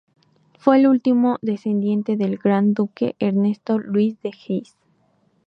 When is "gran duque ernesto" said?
2.39-3.77